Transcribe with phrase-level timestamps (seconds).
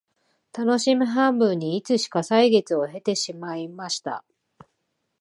[0.51, 4.25] たのしみ半分にいつしか歳月を経てしまいました